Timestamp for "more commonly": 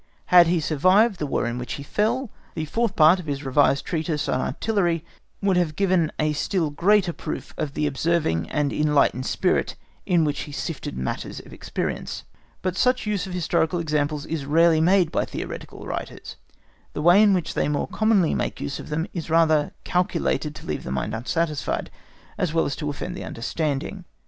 17.67-18.33